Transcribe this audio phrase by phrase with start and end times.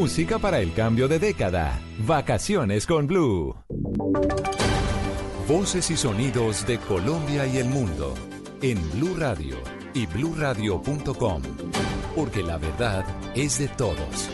[0.00, 1.78] Música para el cambio de década.
[2.06, 3.54] Vacaciones con Blue.
[5.46, 8.14] Voces y sonidos de Colombia y el mundo
[8.62, 9.58] en Blue Radio
[9.92, 11.42] y bluradio.com,
[12.16, 14.30] porque la verdad es de todos.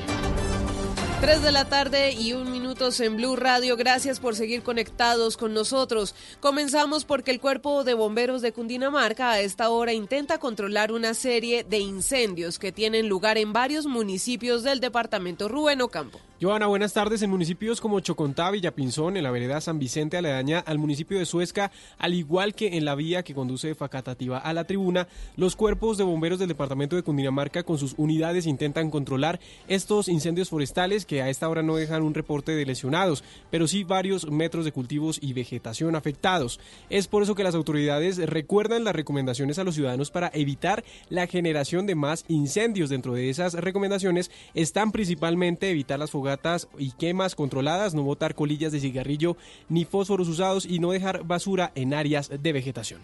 [1.21, 3.75] 3 de la tarde y un en Blue Radio.
[3.75, 6.15] Gracias por seguir conectados con nosotros.
[6.41, 11.65] Comenzamos porque el Cuerpo de Bomberos de Cundinamarca a esta hora intenta controlar una serie
[11.65, 16.21] de incendios que tienen lugar en varios municipios del departamento Rubén Ocampo.
[16.39, 17.23] Joana, buenas tardes.
[17.23, 21.73] En municipios como Chocontá, Villapinzón, en la vereda San Vicente aledaña al municipio de Suezca,
[21.97, 25.97] al igual que en la vía que conduce de Facatativa a la tribuna, los cuerpos
[25.97, 31.23] de bomberos del departamento de Cundinamarca con sus unidades intentan controlar estos incendios forestales que
[31.23, 35.19] a esta hora no dejan un reporte de lesionados, pero sí varios metros de cultivos
[35.23, 36.61] y vegetación afectados.
[36.91, 41.27] Es por eso que las autoridades recuerdan las recomendaciones a los ciudadanos para evitar la
[41.29, 42.91] generación de más incendios.
[42.91, 46.26] Dentro de esas recomendaciones están principalmente evitar las fogatas
[46.79, 49.37] y quemas controladas, no botar colillas de cigarrillo
[49.69, 53.01] ni fósforos usados y no dejar basura en áreas de vegetación.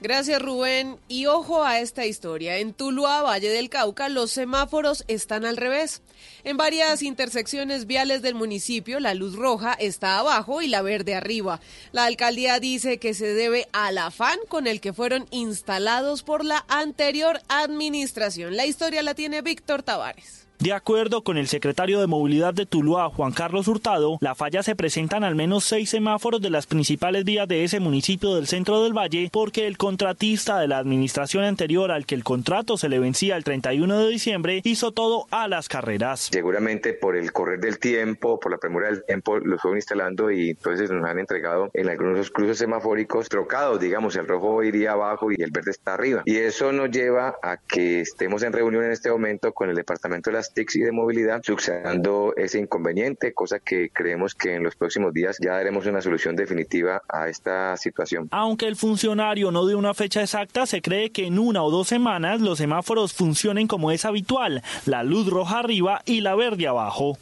[0.00, 0.96] Gracias Rubén.
[1.08, 2.58] Y ojo a esta historia.
[2.58, 6.02] En Tuluá, Valle del Cauca, los semáforos están al revés.
[6.44, 11.60] En varias intersecciones viales del municipio, la luz roja está abajo y la verde arriba.
[11.90, 16.64] La alcaldía dice que se debe al afán con el que fueron instalados por la
[16.68, 18.56] anterior administración.
[18.56, 20.47] La historia la tiene Víctor Tavares.
[20.60, 24.74] De acuerdo con el secretario de Movilidad de Tuluá, Juan Carlos Hurtado, la falla se
[24.74, 28.92] presentan al menos seis semáforos de las principales vías de ese municipio del centro del
[28.92, 33.36] valle porque el contratista de la administración anterior al que el contrato se le vencía
[33.36, 36.28] el 31 de diciembre hizo todo a las carreras.
[36.32, 40.50] Seguramente por el correr del tiempo, por la premura del tiempo, los fueron instalando y
[40.50, 45.40] entonces nos han entregado en algunos cruces semafóricos trocados, digamos, el rojo iría abajo y
[45.40, 46.22] el verde está arriba.
[46.24, 50.30] Y eso nos lleva a que estemos en reunión en este momento con el departamento
[50.30, 54.76] de las TICs y de movilidad subsanando ese inconveniente, cosa que creemos que en los
[54.76, 58.28] próximos días ya daremos una solución definitiva a esta situación.
[58.30, 61.88] Aunque el funcionario no dio una fecha exacta, se cree que en una o dos
[61.88, 67.18] semanas los semáforos funcionen como es habitual, la luz roja arriba y la verde abajo.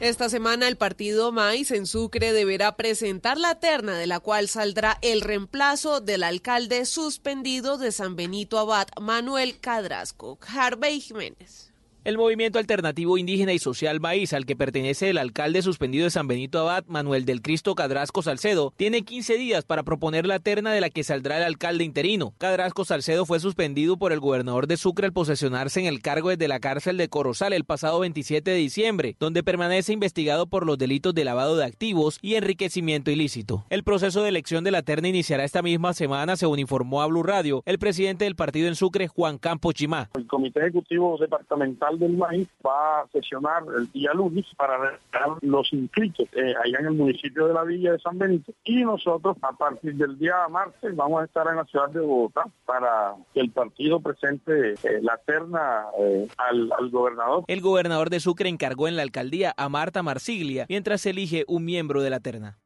[0.00, 4.98] Esta semana el partido Maíz en Sucre deberá presentar la terna de la cual saldrá
[5.02, 11.73] el reemplazo del alcalde suspendido de San Benito Abad, Manuel Cadrasco, Harvey Jiménez.
[12.04, 16.28] El movimiento alternativo indígena y social Maíz, al que pertenece el alcalde suspendido de San
[16.28, 20.82] Benito Abad, Manuel del Cristo Cadrasco Salcedo, tiene 15 días para proponer la terna de
[20.82, 22.34] la que saldrá el alcalde interino.
[22.36, 26.46] Cadrasco Salcedo fue suspendido por el gobernador de Sucre al posesionarse en el cargo desde
[26.46, 31.14] la cárcel de Corozal el pasado 27 de diciembre, donde permanece investigado por los delitos
[31.14, 33.64] de lavado de activos y enriquecimiento ilícito.
[33.70, 37.22] El proceso de elección de la terna iniciará esta misma semana, según informó a Blue
[37.22, 40.10] Radio el presidente del partido en Sucre, Juan Campo Chimá.
[40.12, 44.98] El Comité Ejecutivo Departamental del maíz va a sesionar el día lunes para
[45.42, 49.36] los inscritos eh, allá en el municipio de la villa de San Benito y nosotros
[49.42, 53.40] a partir del día martes vamos a estar en la ciudad de Bogotá para que
[53.40, 57.44] el partido presente eh, la terna eh, al, al gobernador.
[57.46, 62.02] El gobernador de Sucre encargó en la alcaldía a Marta Marsiglia mientras elige un miembro
[62.02, 62.58] de la terna.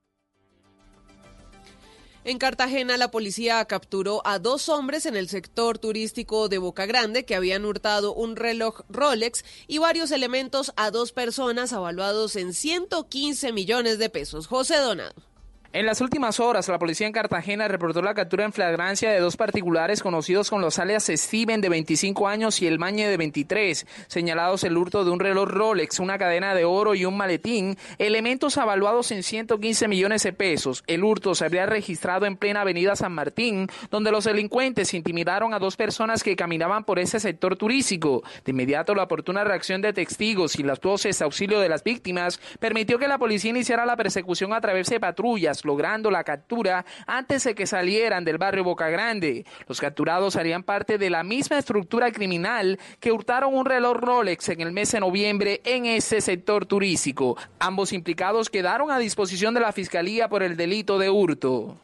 [2.24, 7.24] En Cartagena, la policía capturó a dos hombres en el sector turístico de Boca Grande
[7.24, 13.52] que habían hurtado un reloj Rolex y varios elementos a dos personas avaluados en 115
[13.52, 14.46] millones de pesos.
[14.48, 15.27] José Donado.
[15.74, 19.36] En las últimas horas, la policía en Cartagena reportó la captura en flagrancia de dos
[19.36, 24.64] particulares conocidos con los alias Steven de 25 años y el Mañe de 23, señalados
[24.64, 29.12] el hurto de un reloj Rolex, una cadena de oro y un maletín, elementos avaluados
[29.12, 30.84] en 115 millones de pesos.
[30.86, 35.58] El hurto se habría registrado en plena avenida San Martín, donde los delincuentes intimidaron a
[35.58, 38.22] dos personas que caminaban por ese sector turístico.
[38.42, 42.98] De inmediato, la oportuna reacción de testigos y las voces auxilio de las víctimas permitió
[42.98, 47.54] que la policía iniciara la persecución a través de patrullas logrando la captura antes de
[47.54, 49.44] que salieran del barrio Boca Grande.
[49.68, 54.62] Los capturados harían parte de la misma estructura criminal que hurtaron un reloj Rolex en
[54.62, 57.36] el mes de noviembre en ese sector turístico.
[57.60, 61.76] Ambos implicados quedaron a disposición de la Fiscalía por el delito de hurto.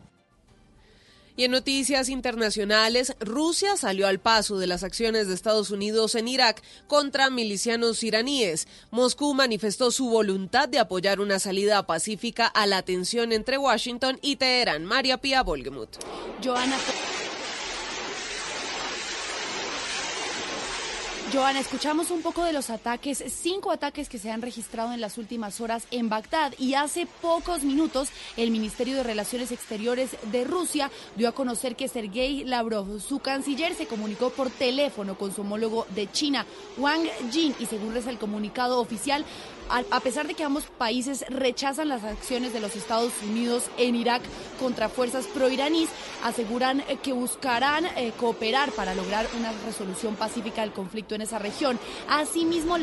[1.37, 6.29] Y en noticias internacionales, Rusia salió al paso de las acciones de Estados Unidos en
[6.29, 8.69] Irak contra milicianos iraníes.
[8.91, 14.37] Moscú manifestó su voluntad de apoyar una salida pacífica a la tensión entre Washington y
[14.37, 14.85] Teherán.
[14.85, 15.97] María Pía Volgemuth.
[16.43, 16.77] Joana.
[21.35, 25.19] Joana, escuchamos un poco de los ataques, cinco ataques que se han registrado en las
[25.19, 26.55] últimas horas en Bagdad.
[26.61, 31.89] Y hace pocos minutos el Ministerio de Relaciones Exteriores de Rusia dio a conocer que
[31.89, 36.47] Sergei Lavrov, su canciller, se comunicó por teléfono con su homólogo de China,
[36.79, 39.25] Wang Jin, y según reza el comunicado oficial,
[39.69, 44.23] a, pesar de que ambos países rechazan las acciones de los Estados Unidos en Irak
[44.61, 45.89] contra fuerzas proiraníes,
[46.23, 51.39] aseguran eh, que buscarán eh, cooperar para lograr una resolución pacífica del conflicto en esa
[51.39, 51.79] región.
[52.09, 52.77] Asimismo,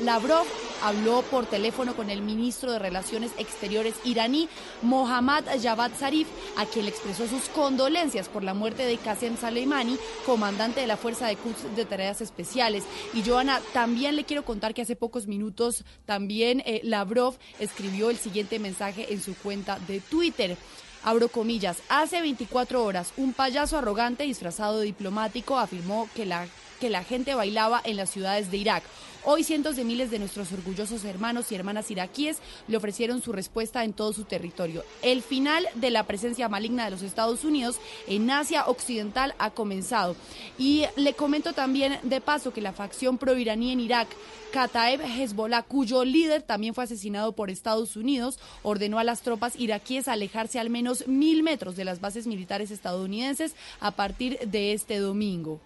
[0.00, 0.46] Lavrov
[0.82, 4.48] habló por teléfono con el ministro de Relaciones Exteriores iraní,
[4.82, 9.98] Mohammad Javad Zarif, a quien le expresó sus condolencias por la muerte de Qasem Soleimani,
[10.26, 12.84] comandante de la Fuerza de Quds de Tareas Especiales.
[13.12, 18.16] Y Joana, también le quiero contar que hace pocos minutos también eh, Lavrov escribió el
[18.16, 20.56] siguiente mensaje en su cuenta de Twitter.
[21.02, 26.46] Abro comillas, hace 24 horas un payaso arrogante disfrazado de diplomático afirmó que la,
[26.78, 28.84] que la gente bailaba en las ciudades de Irak.
[29.26, 33.82] Hoy cientos de miles de nuestros orgullosos hermanos y hermanas iraquíes le ofrecieron su respuesta
[33.82, 34.84] en todo su territorio.
[35.00, 40.14] El final de la presencia maligna de los Estados Unidos en Asia Occidental ha comenzado.
[40.58, 44.08] Y le comento también de paso que la facción proiraní en Irak,
[44.52, 50.06] Kataeb Hezbollah, cuyo líder también fue asesinado por Estados Unidos, ordenó a las tropas iraquíes
[50.06, 55.62] alejarse al menos mil metros de las bases militares estadounidenses a partir de este domingo.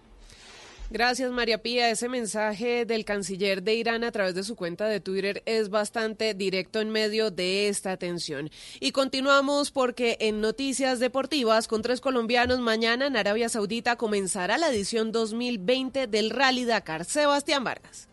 [0.91, 1.91] Gracias, María Pía.
[1.91, 6.33] Ese mensaje del canciller de Irán a través de su cuenta de Twitter es bastante
[6.33, 8.49] directo en medio de esta tensión.
[8.79, 14.69] Y continuamos porque en noticias deportivas con tres colombianos, mañana en Arabia Saudita comenzará la
[14.69, 17.05] edición 2020 del Rally Dakar.
[17.05, 18.09] Sebastián Vargas.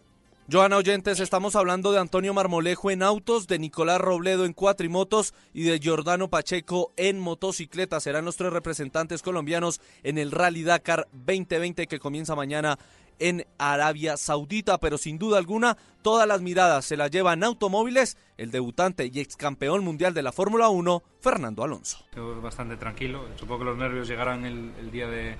[0.48, 5.64] Joana Oyentes, estamos hablando de Antonio Marmolejo en autos, de Nicolás Robledo en cuatrimotos y
[5.64, 7.98] de Giordano Pacheco en motocicleta.
[7.98, 12.78] Serán los tres representantes colombianos en el Rally Dakar 2020 que comienza mañana
[13.19, 18.52] en Arabia Saudita, pero sin duda alguna todas las miradas se las llevan automóviles el
[18.52, 22.04] debutante y ex campeón mundial de la Fórmula 1, Fernando Alonso.
[22.10, 23.25] Estoy bastante tranquilo.
[23.34, 25.38] Supongo que los nervios llegarán el, el día de,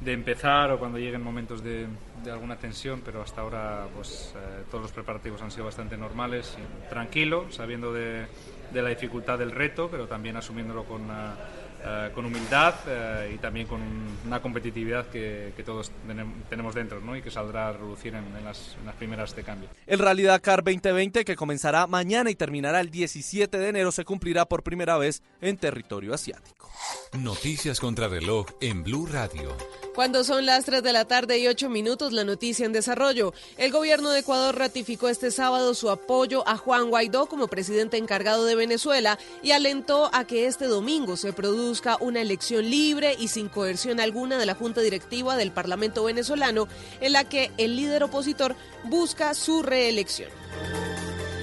[0.00, 1.86] de empezar o cuando lleguen momentos de,
[2.24, 6.56] de alguna tensión, pero hasta ahora pues eh, todos los preparativos han sido bastante normales,
[6.58, 8.26] y tranquilo, sabiendo de,
[8.72, 11.34] de la dificultad del reto, pero también asumiéndolo con, eh,
[11.84, 13.80] eh, con humildad eh, y también con
[14.26, 17.16] una competitividad que, que todos tenem- tenemos dentro ¿no?
[17.16, 19.68] y que saldrá a reducir en, en las, en las primeras de cambio.
[19.86, 24.44] El Rally Dakar 2020, que comenzará mañana y terminará el 17 de enero, se cumplirá
[24.46, 26.70] por primera vez en territorio asiático.
[27.12, 29.56] Noticias contra reloj en Blue Radio.
[29.94, 33.34] Cuando son las 3 de la tarde y 8 minutos, la noticia en desarrollo.
[33.58, 38.44] El gobierno de Ecuador ratificó este sábado su apoyo a Juan Guaidó como presidente encargado
[38.46, 41.69] de Venezuela y alentó a que este domingo se produzca
[42.00, 46.68] una elección libre y sin coerción alguna de la Junta Directiva del Parlamento venezolano,
[47.00, 50.30] en la que el líder opositor busca su reelección.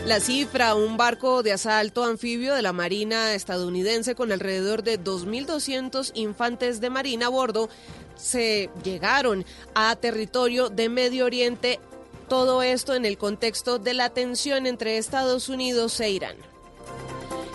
[0.06, 6.12] La cifra, un barco de asalto anfibio de la Marina estadounidense con alrededor de 2.200
[6.16, 7.70] infantes de marina a bordo,
[8.16, 11.80] se llegaron a territorio de Medio Oriente.
[12.30, 16.38] Todo esto en el contexto de la tensión entre Estados Unidos e Irán.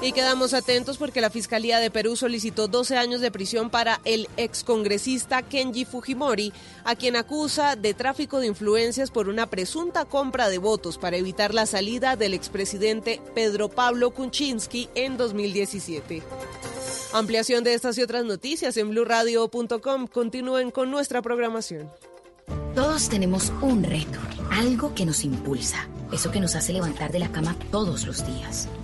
[0.03, 4.29] Y quedamos atentos porque la Fiscalía de Perú solicitó 12 años de prisión para el
[4.37, 10.59] excongresista Kenji Fujimori, a quien acusa de tráfico de influencias por una presunta compra de
[10.59, 16.21] votos para evitar la salida del expresidente Pedro Pablo Kuczynski en 2017.
[17.13, 20.09] Ampliación de estas y otras noticias en blurradio.com.
[20.09, 21.89] Continúen con nuestra programación.
[22.75, 24.19] Todos tenemos un reto,
[24.51, 28.67] algo que nos impulsa, eso que nos hace levantar de la cama todos los días,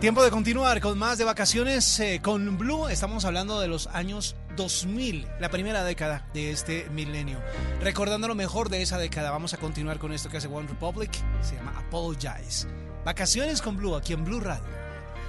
[0.00, 2.88] Tiempo de continuar con más de vacaciones eh, con Blue.
[2.88, 7.38] Estamos hablando de los años 2000, la primera década de este milenio.
[7.82, 11.10] Recordando lo mejor de esa década, vamos a continuar con esto que hace One Republic.
[11.42, 12.66] Se llama Apologize.
[13.04, 14.64] Vacaciones con Blue, aquí en Blue Radio.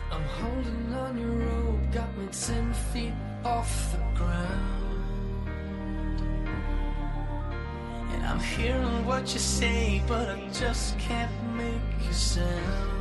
[0.09, 3.13] I'm holding on your rope, got me ten feet
[3.43, 5.01] off the ground.
[8.13, 13.00] And I'm hearing what you say, but I just can't make you sound.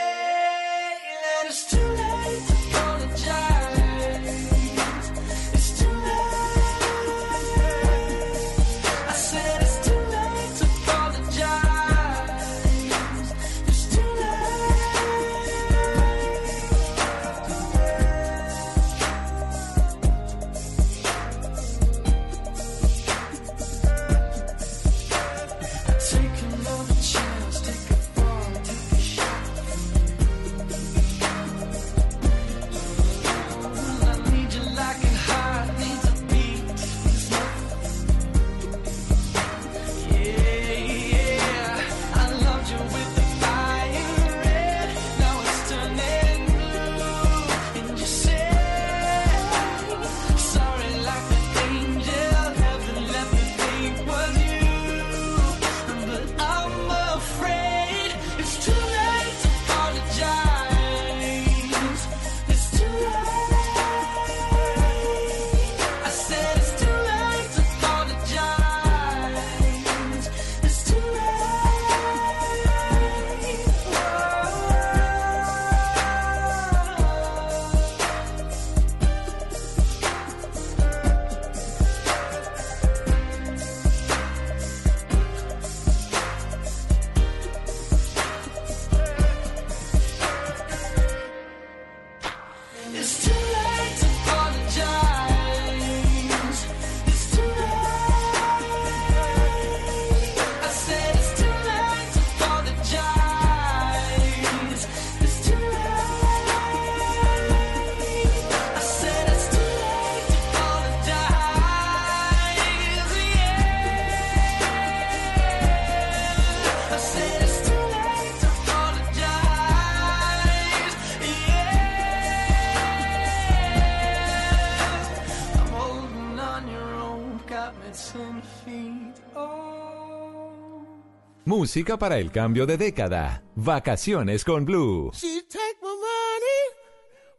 [131.51, 133.43] Música para el cambio de década.
[133.55, 135.11] Vacaciones con Blue.
[135.13, 136.61] She take my money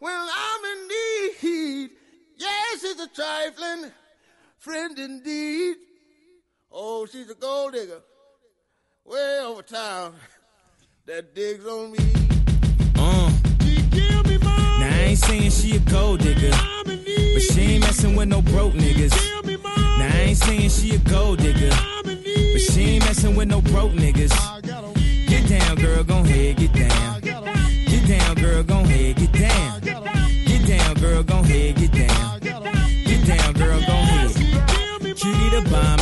[0.01, 0.89] when I'm in
[1.41, 1.91] need.
[2.37, 3.91] Yes, it's a trifling
[4.59, 5.77] friend indeed.
[6.71, 8.03] Oh, she's a gold digger
[9.07, 10.13] way over town
[11.07, 11.99] that digs on me.
[12.95, 13.33] Uh.
[14.79, 16.51] Now I ain't saying she a gold digger,
[16.85, 19.52] but she ain't messing with no broke niggas.
[20.33, 21.69] Ain't saying she a gold digger,
[22.03, 24.33] but she ain't messing with no broke niggas.
[25.29, 27.21] Get down, girl, gon' head, get down.
[27.21, 29.81] Get down, girl, gon' head, get down.
[29.81, 32.41] Get down, girl, gon' head, get down.
[32.41, 34.31] Get down, girl, gon' head.
[35.03, 36.02] Cutie the bomb,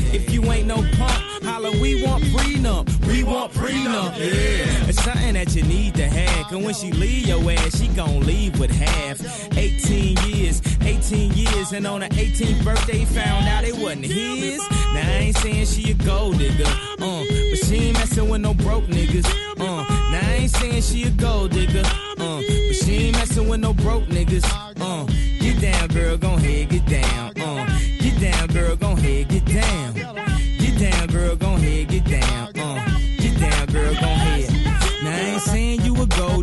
[0.13, 3.07] If you ain't no punk, holla, we want prenup.
[3.07, 4.17] We want prenup.
[4.17, 4.89] Yeah.
[4.89, 6.47] It's something that you need to have.
[6.47, 9.21] Cause when she leave your ass, she gon' leave with half.
[9.57, 11.71] 18 years, 18 years.
[11.71, 14.59] And on her 18th birthday, found out it wasn't his.
[14.93, 16.65] Now I ain't saying she a gold digger.
[16.65, 19.25] Uh, but she ain't messing with no broke niggas.
[19.59, 21.83] Uh, now I ain't saying she a gold digger.
[22.19, 24.45] Uh, but she ain't messing with no broke niggas.
[24.81, 25.05] Uh,
[25.39, 27.31] get down, girl, gon' head, get down.
[27.39, 27.79] Uh,
[28.21, 30.20] down, girl, gon' head, get down.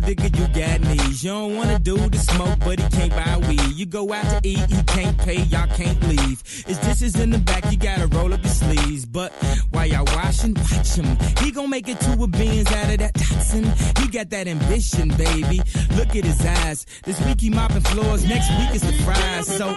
[0.09, 1.23] You got knees.
[1.23, 3.61] You don't wanna do the smoke, but he can't buy weed.
[3.75, 6.41] You go out to eat, he can't pay, y'all can't leave.
[6.65, 9.05] His dishes in the back, you gotta roll up your sleeves.
[9.05, 9.31] But
[9.69, 11.17] while y'all washing, watch him.
[11.43, 13.65] He gon' make it to a beans out of that toxin.
[13.99, 15.61] He got that ambition, baby.
[15.95, 16.85] Look at his eyes.
[17.03, 19.45] This week he mopping floors, next week is the fries.
[19.45, 19.75] So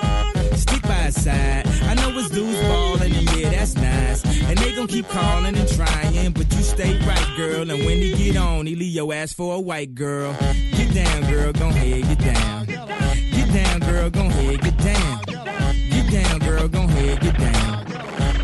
[0.56, 1.66] stick by his side.
[1.82, 4.22] I know his dudes ballin', and yeah, that's nice.
[4.52, 7.70] And they gon' keep calling and trying, but you stay right, girl.
[7.70, 10.36] And when he get on, he leave your ass for a white girl.
[10.76, 12.66] Get down, girl, gon' head, get down.
[12.66, 15.20] Get down, girl, gon' head, get down.
[15.88, 17.86] Get down, girl, gon' head, get down.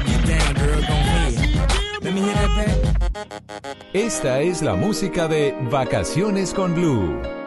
[0.07, 2.03] Get down, girl, gon' head.
[2.03, 3.79] Let me hear that back.
[3.93, 7.38] Esta es la música de Vacaciones con Blue.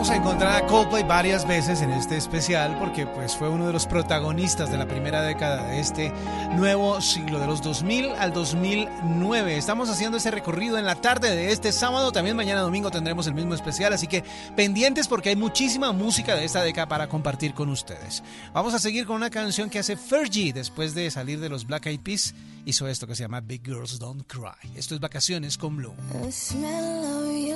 [0.00, 3.74] Vamos a encontrar a Coldplay varias veces en este especial porque pues fue uno de
[3.74, 6.10] los protagonistas de la primera década de este
[6.52, 9.58] nuevo siglo, de los 2000 al 2009.
[9.58, 13.34] Estamos haciendo ese recorrido en la tarde de este sábado, también mañana domingo tendremos el
[13.34, 14.24] mismo especial, así que
[14.56, 18.22] pendientes porque hay muchísima música de esta década para compartir con ustedes.
[18.54, 21.84] Vamos a seguir con una canción que hace Fergie después de salir de los Black
[21.84, 22.34] Eyed Peas,
[22.64, 24.76] hizo esto que se llama Big Girls Don't Cry.
[24.76, 25.94] Esto es Vacaciones con Blue.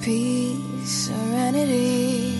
[0.00, 2.39] peace, serenity.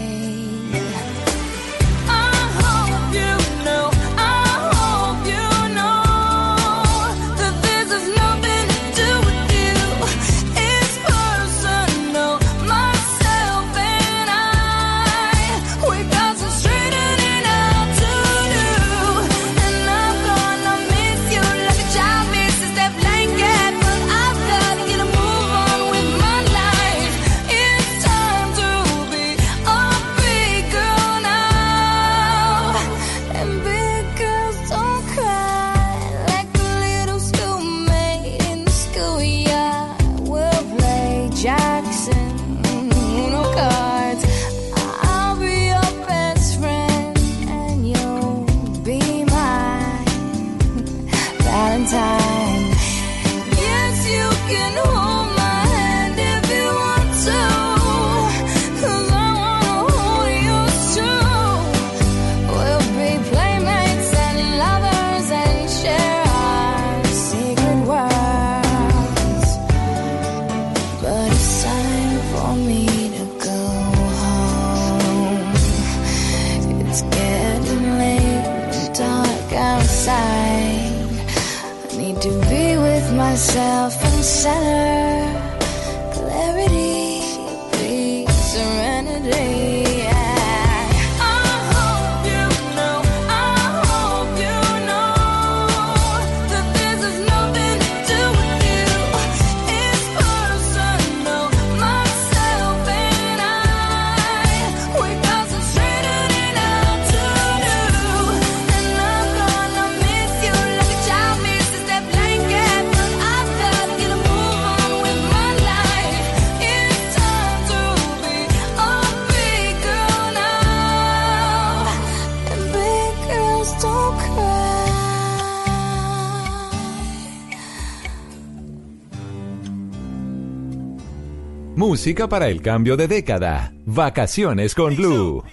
[132.01, 133.73] Música para el cambio de década.
[133.85, 135.43] Vacaciones con Blue.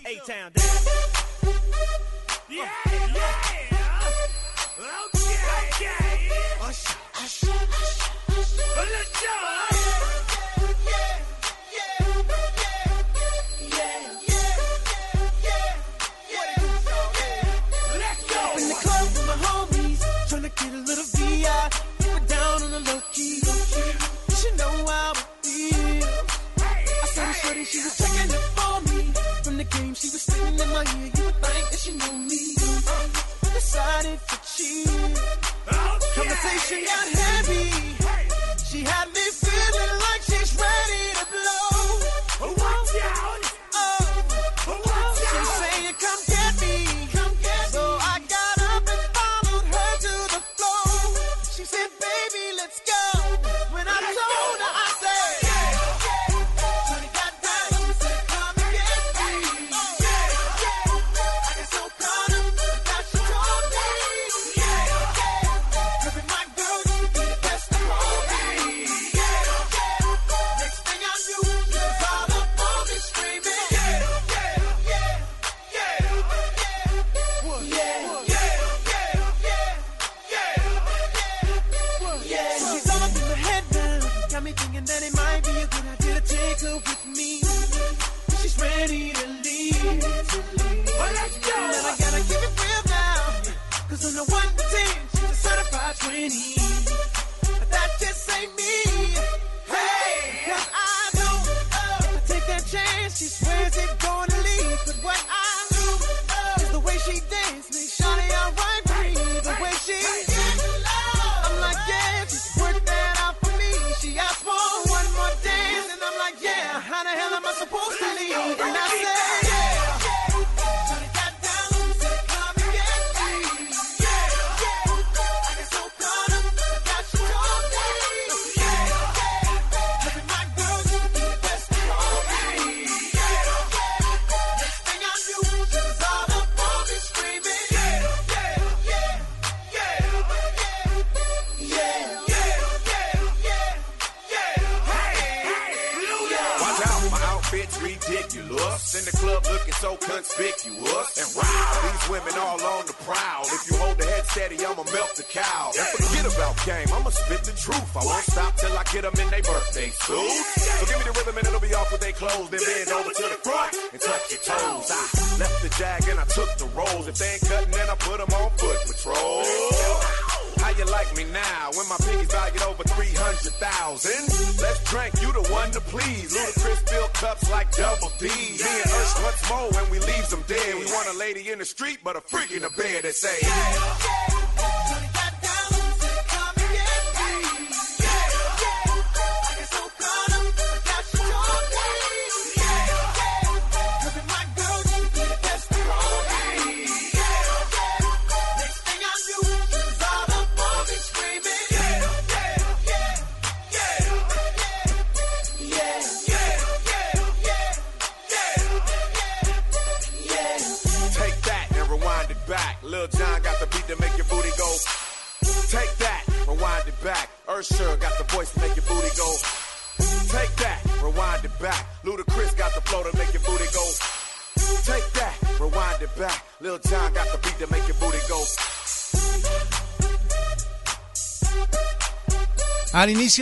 [183.03, 183.39] here to say.
[183.43, 184.08] Yeah.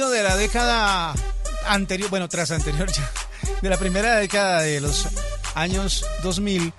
[0.04, 1.14] de la década
[1.66, 3.10] anterior, bueno, tras anterior ya,
[3.62, 5.08] de la primera década de los
[5.54, 6.70] años 2000,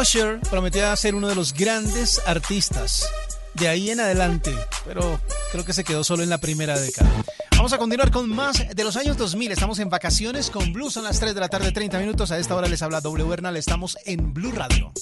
[0.00, 3.08] Usher prometía ser uno de los grandes artistas
[3.54, 4.54] de ahí en adelante,
[4.86, 5.20] pero
[5.50, 7.10] creo que se quedó solo en la primera década.
[7.56, 9.50] Vamos a continuar con más de los años 2000.
[9.50, 12.30] Estamos en vacaciones con Blue, son las 3 de la tarde, 30 minutos.
[12.30, 14.92] A esta hora les habla W Hernal, estamos en Blue Radio.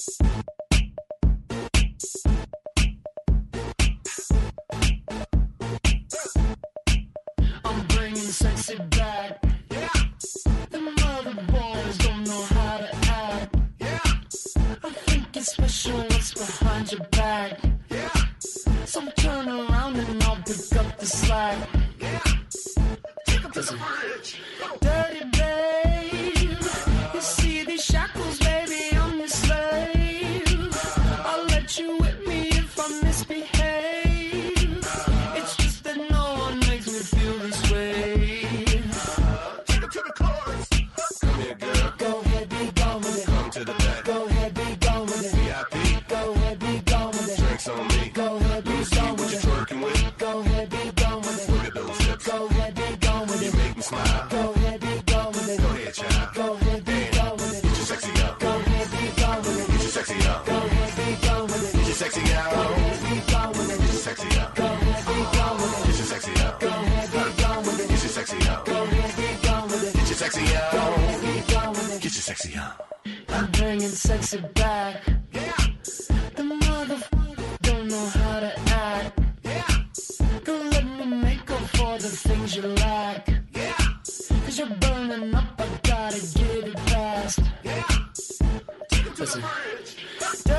[90.35, 90.56] Yes.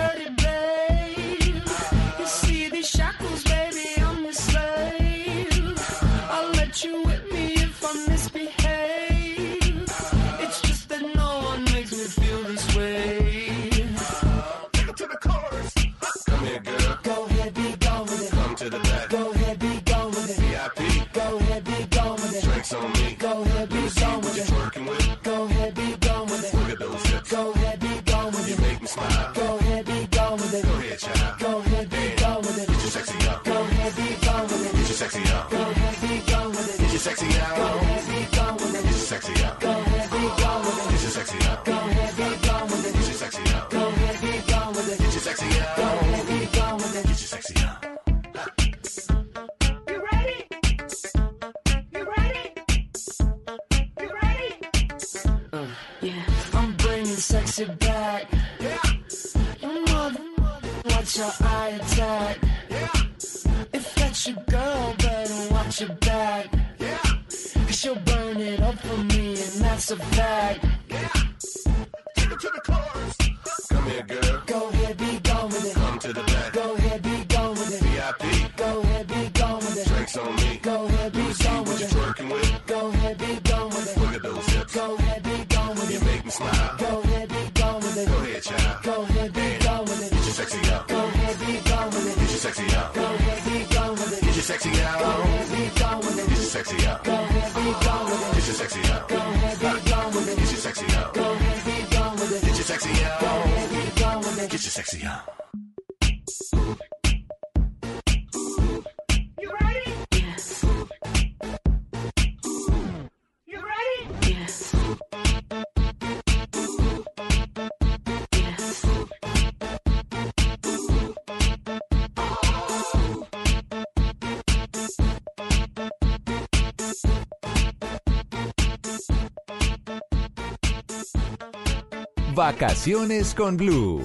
[132.38, 133.98] Vacaciones con Blue.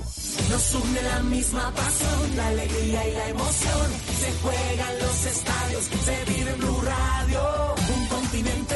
[0.50, 3.88] Nos une la misma pasión, la alegría y la emoción.
[4.22, 7.76] Se juegan los estadios, se vive en Blue Radio.
[7.96, 8.76] Un continente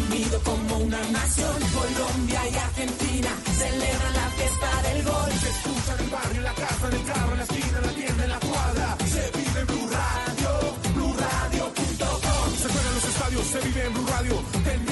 [0.00, 1.56] unido como una nación.
[1.76, 5.30] Colombia y Argentina celebran la fiesta del gol.
[5.42, 7.86] Se escucha en el barrio, en la casa, en el carro, en la esquina, en
[7.86, 8.96] la tienda, en la cuadra.
[9.12, 10.50] Se vive en Blue Radio,
[10.94, 12.46] BlueRadio.com.
[12.56, 14.87] Se juegan los estadios, se vive en Blue Radio.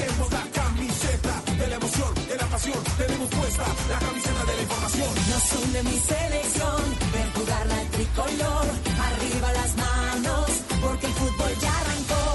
[3.57, 5.09] La camiseta de la información.
[5.29, 6.81] Nos une mi selección,
[7.11, 8.65] ver jugar la tricolor.
[9.09, 10.45] Arriba las manos,
[10.79, 12.25] porque el fútbol ya arrancó.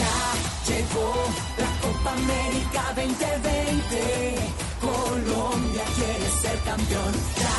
[0.00, 0.16] Ya
[0.68, 1.12] llegó
[1.58, 4.38] la Copa América 2020.
[4.80, 7.12] Colombia quiere ser campeón.
[7.42, 7.58] Ya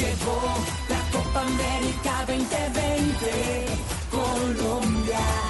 [0.00, 0.40] llegó
[0.88, 3.66] la Copa América 2020.
[4.10, 5.49] Colombia.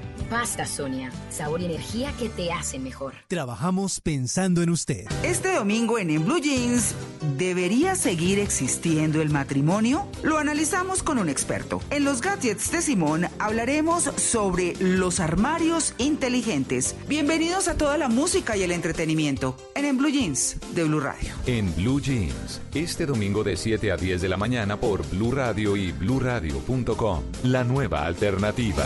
[0.29, 3.13] Pasta Sonia, sabor y energía que te hacen mejor.
[3.27, 5.05] Trabajamos pensando en usted.
[5.23, 6.95] Este domingo en En Blue Jeans,
[7.37, 10.07] ¿debería seguir existiendo el matrimonio?
[10.23, 11.81] Lo analizamos con un experto.
[11.89, 16.95] En los gadgets de Simón hablaremos sobre los armarios inteligentes.
[17.07, 21.33] Bienvenidos a toda la música y el entretenimiento en En Blue Jeans de Blue Radio.
[21.45, 25.75] En Blue Jeans, este domingo de 7 a 10 de la mañana por Blue Radio
[25.75, 27.23] y bluradio.com.
[27.43, 28.85] La nueva alternativa.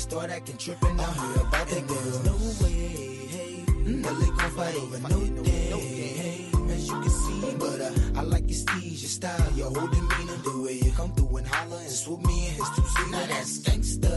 [0.00, 0.88] start acting trippin'.
[0.88, 1.32] I'm uh-huh.
[1.34, 1.96] here about that girl.
[2.00, 3.64] There's no way, hey.
[3.66, 4.02] Mm-hmm.
[4.02, 6.46] Well, they gon' fight over no day, no day, hey.
[6.74, 7.58] As you can see, mm-hmm.
[7.58, 11.12] but uh, I like your steez, your style, your whole demeanor, the way you come
[11.12, 13.10] through and holler and swoop me in his two seater.
[13.10, 14.14] Now that's gangsta,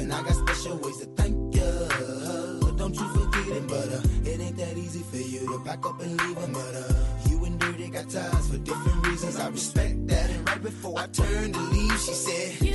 [0.00, 1.70] and I got special ways to thank ya.
[2.60, 5.86] But don't you forget it, but uh, it ain't that easy for you to back
[5.86, 6.92] up and leave him, but uh,
[7.30, 9.38] you and Dirty got ties for different reasons.
[9.38, 12.60] I respect that, and right before I turned to leave, she said.
[12.66, 12.74] You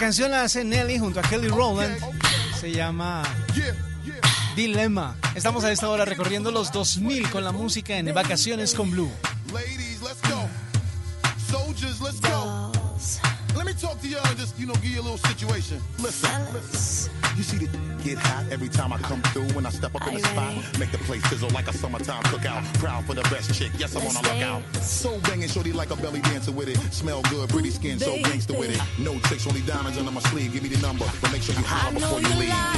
[0.00, 1.94] canción la hace Nelly junto a Kelly Rowland.
[2.58, 3.22] Se llama
[4.56, 5.14] Dilema.
[5.34, 9.10] Estamos a esta hora recorriendo los 2000 con la música en Vacaciones con Blue.
[9.52, 10.48] Ladies, let's go.
[11.50, 12.72] Soldiers, let's go.
[13.54, 15.78] Let me talk to y'all and just, you know, give you a little situation.
[15.98, 17.12] Listen, listen.
[17.36, 17.68] You see the
[18.02, 20.54] get hot every time I come through when I step up in the spot.
[20.78, 22.64] Make the place sizzle like a summertime cookout.
[22.78, 24.62] Proud for the best chick, yes, I'm on the lookout.
[24.82, 26.78] So banging shorty like a belly dancer with it.
[30.06, 30.52] on my sleeve.
[30.52, 32.69] Give me the number, but make sure you holler before you leave.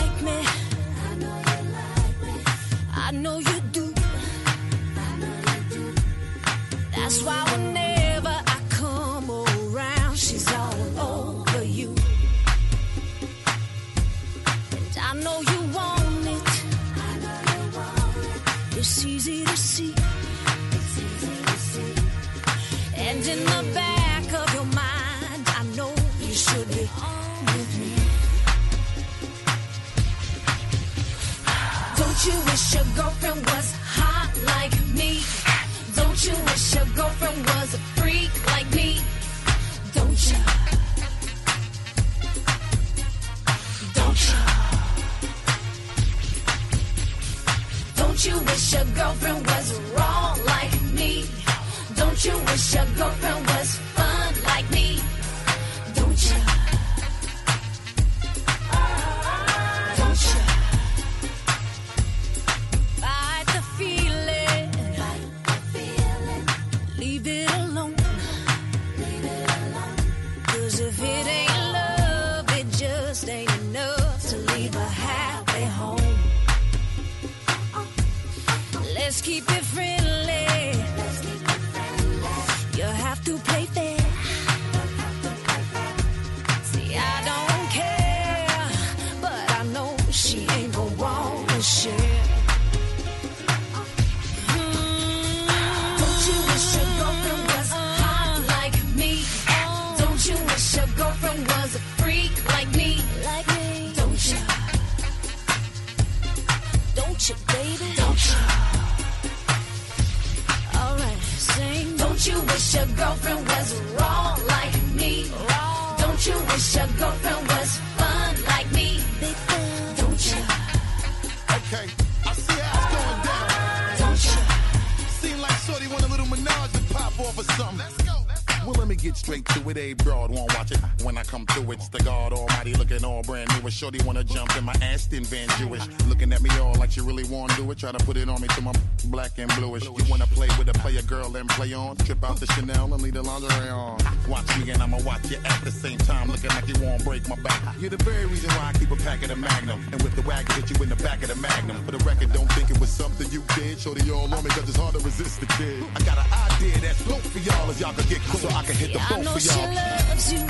[129.03, 129.77] Get straight to it.
[129.77, 130.79] A broad won't watch it.
[131.03, 133.67] When I come through, it's the God Almighty looking all brand new.
[133.67, 135.83] A shorty wanna jump in my Aston Van Jewish.
[136.07, 137.79] Looking at me all like she really wanna do it.
[137.79, 138.73] Try to put it on me till my
[139.07, 139.85] black and bluish.
[139.85, 141.97] You wanna play with a player girl and play on?
[141.97, 143.99] Trip out the Chanel and leave the lingerie on.
[144.29, 146.31] Watch me and I'ma watch you at the same time.
[146.31, 147.61] Looking like you won't break my back.
[147.81, 149.81] You're the very reason why I keep a pack of the Magnum.
[149.91, 151.85] And with the wagon, hit you in the back of the Magnum.
[151.85, 153.81] For the record, don't think it was something you did.
[153.81, 155.83] Shorty all on me cause it's hard to resist the kid.
[155.97, 158.39] I got an idea that's dope for y'all as y'all can get cool.
[158.39, 159.75] So I can hit the I boat know for she y'all.
[159.75, 160.41] loves you.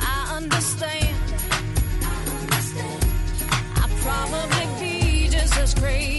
[0.00, 1.16] I understand.
[3.82, 6.13] I'd probably be just as crazy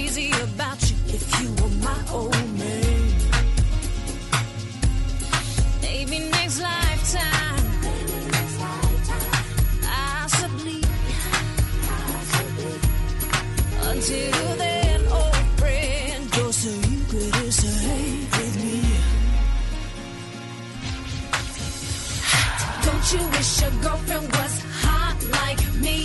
[23.37, 25.97] wish your girlfriend was hot like me?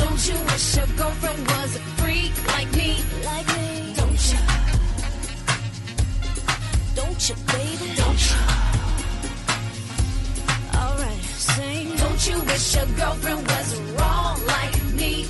[0.00, 2.90] Don't you wish your girlfriend was a freak like me?
[3.24, 3.94] Like me.
[4.00, 4.40] Don't you?
[7.00, 7.88] Don't you, baby?
[8.02, 8.40] Don't you?
[10.80, 11.86] Alright, sing.
[12.02, 15.26] Don't you wish your girlfriend was wrong like me?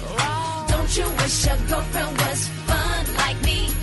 [0.72, 3.79] Don't you wish your girlfriend was fun like me?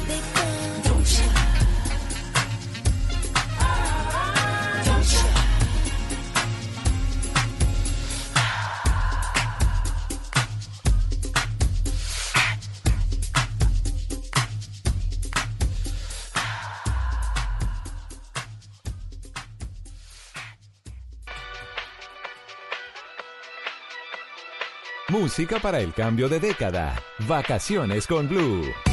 [25.19, 26.95] Música para el cambio de década.
[27.27, 28.86] Vacaciones con Blue.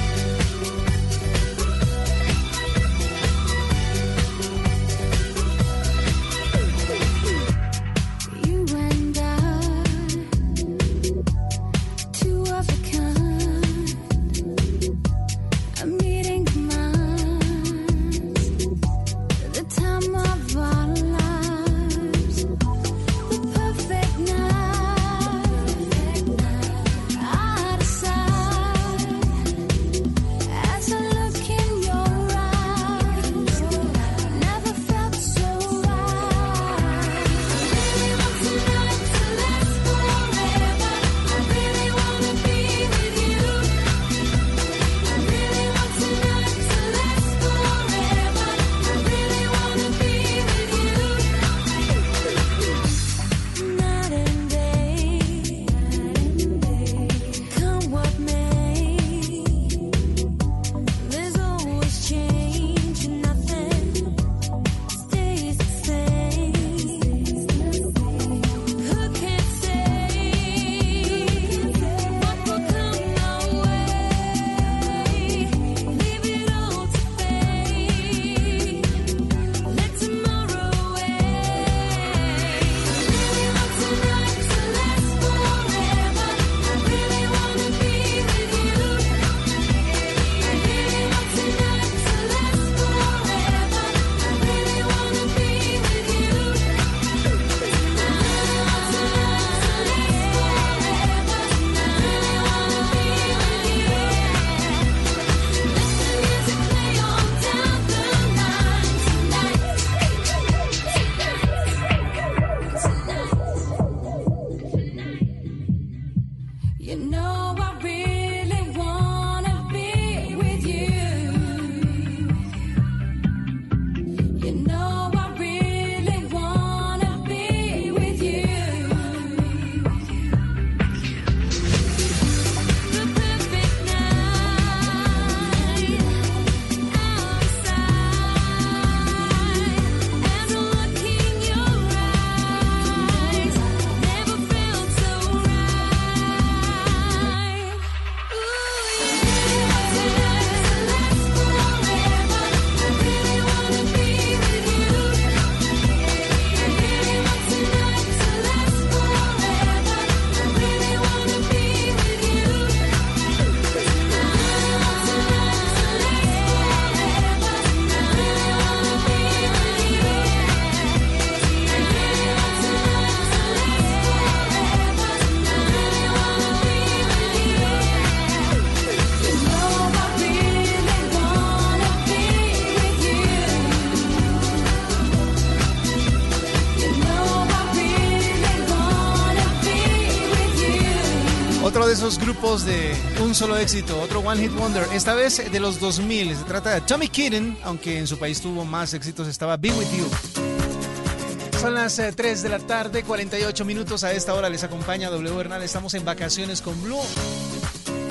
[192.63, 196.37] De un solo éxito, otro One Hit Wonder, esta vez de los 2000.
[196.37, 199.89] Se trata de Tommy Kitten, aunque en su país tuvo más éxitos, estaba Be With
[199.91, 201.59] You.
[201.61, 204.49] Son las 3 eh, de la tarde, 48 minutos a esta hora.
[204.49, 205.63] Les acompaña W Bernal.
[205.63, 207.03] Estamos en vacaciones con Blue.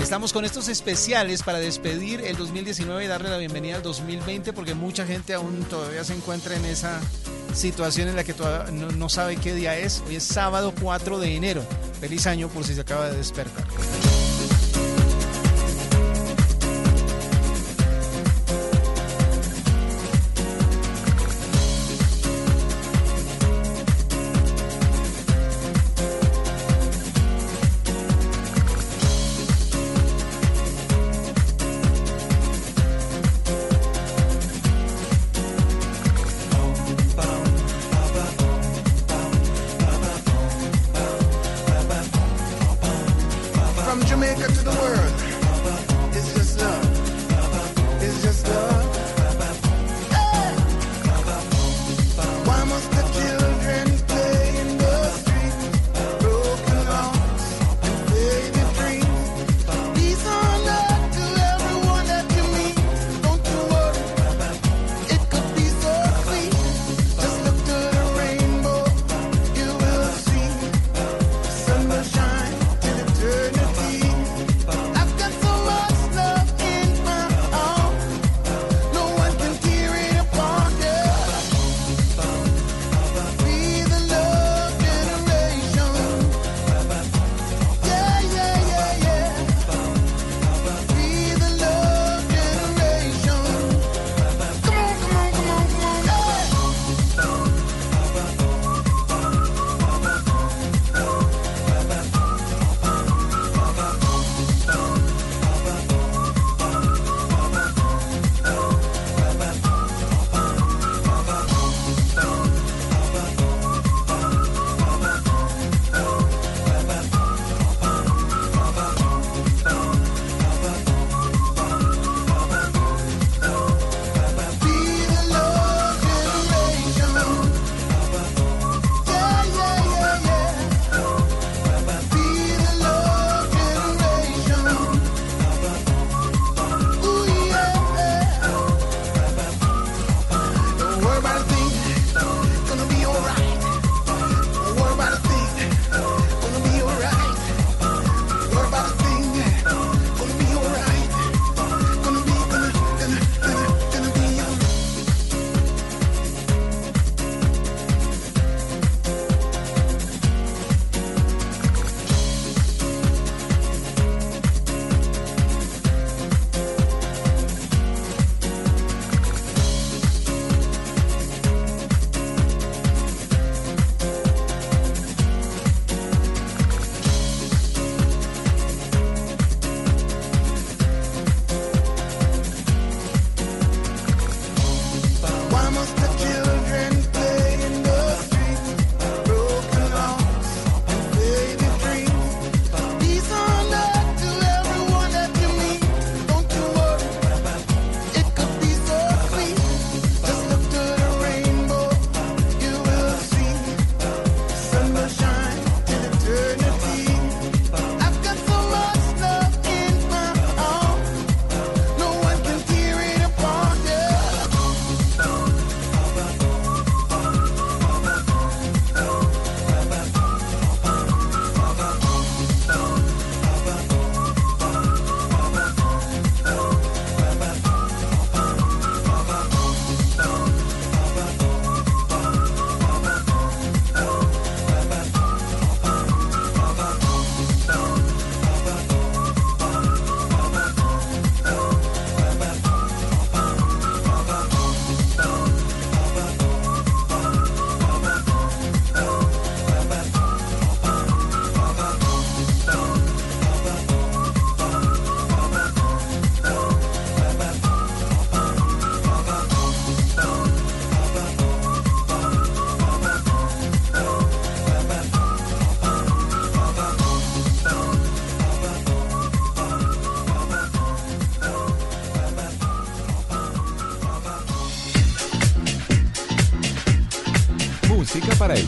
[0.01, 4.73] Estamos con estos especiales para despedir el 2019 y darle la bienvenida al 2020 porque
[4.73, 6.99] mucha gente aún todavía se encuentra en esa
[7.55, 10.03] situación en la que todavía no, no sabe qué día es.
[10.05, 11.63] Hoy es sábado 4 de enero.
[12.01, 13.63] Feliz año por si se acaba de despertar.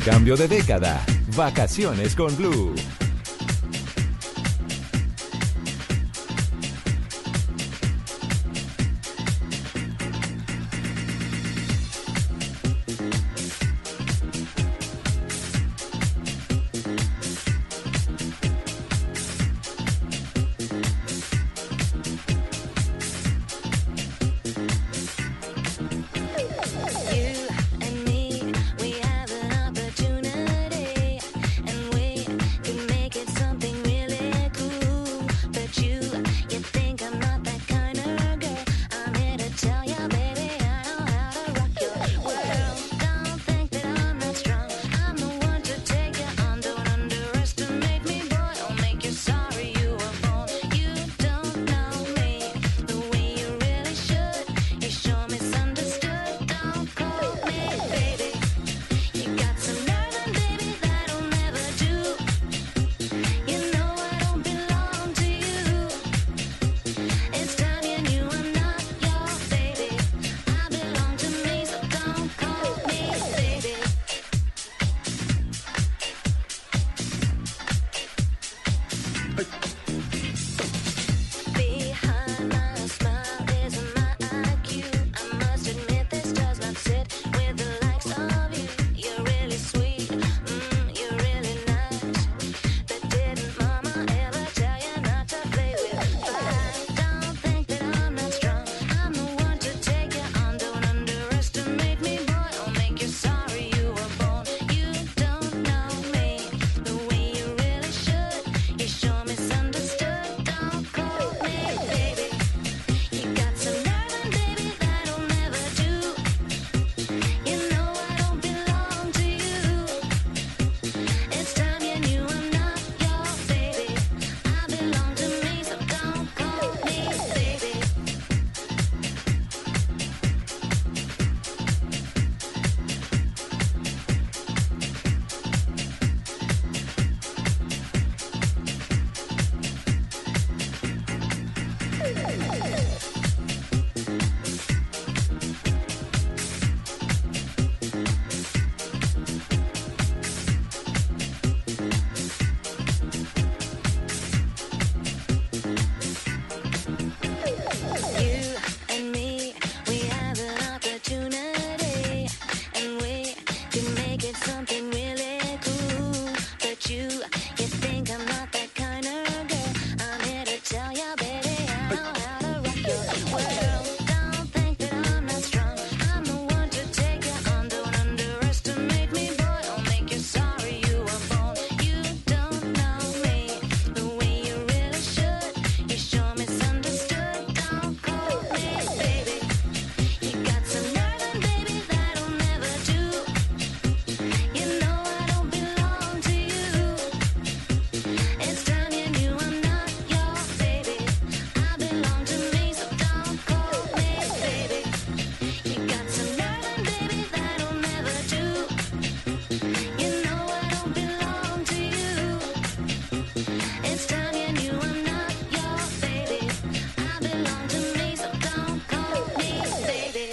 [0.05, 1.03] Cambio de década.
[1.35, 2.75] Vacaciones con Blue.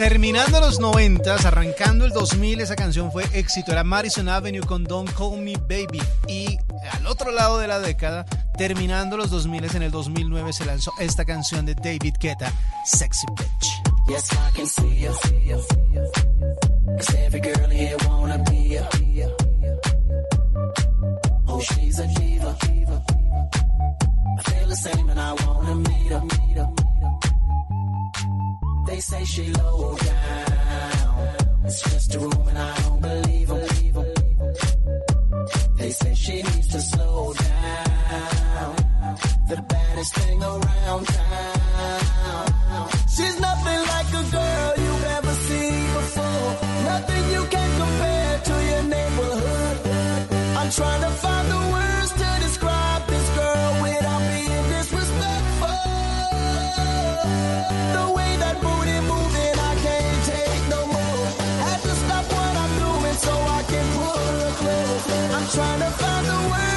[0.03, 3.70] Terminando los 90, arrancando el 2000, esa canción fue éxito.
[3.70, 6.03] Era Madison Avenue con Don't Call Me Baby.
[6.26, 6.59] Y
[6.90, 8.26] al otro lado de la década,
[8.59, 12.53] terminando los 2000, en el 2009 se lanzó esta canción de David Guetta,
[12.84, 13.82] Sexy Bitch.
[66.23, 66.72] the world.